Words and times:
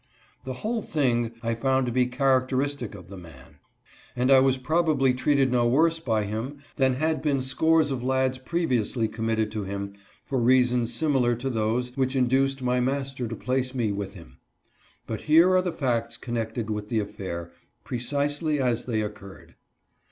The 0.45 0.53
whole 0.65 0.81
thing 0.81 1.33
I 1.43 1.53
found 1.53 1.85
to 1.85 1.91
LEARNING 1.91 2.13
A 2.15 2.17
NEW 2.17 2.17
LANGUAGE. 2.17 2.17
143 2.17 2.17
be 2.17 2.17
characteristic 2.17 2.95
of 2.95 3.07
the 3.07 3.17
man, 3.17 3.55
and 4.15 4.31
I 4.31 4.39
was 4.39 4.57
probably 4.57 5.13
treated 5.13 5.51
no 5.51 5.67
worse 5.67 5.99
by 5.99 6.23
him 6.23 6.57
than 6.77 6.95
had 6.95 7.21
been 7.21 7.43
scores 7.43 7.91
of 7.91 8.01
lads 8.01 8.39
pre 8.39 8.65
viously 8.65 9.13
committed 9.13 9.51
to 9.51 9.63
him 9.63 9.93
for 10.25 10.39
reasons 10.39 10.91
similar 10.91 11.35
to 11.35 11.51
those 11.51 11.95
which 11.95 12.15
induced 12.15 12.63
my 12.63 12.79
master 12.79 13.27
to 13.27 13.35
place 13.35 13.75
me 13.75 13.91
with 13.91 14.15
him. 14.15 14.39
But 15.05 15.21
here 15.21 15.51
are 15.51 15.61
the 15.61 15.71
facts 15.71 16.17
connected 16.17 16.71
with 16.71 16.89
the 16.89 16.97
affair, 16.99 17.51
precisely 17.83 18.59
as 18.59 18.85
they 18.85 19.03
occurred. 19.03 19.53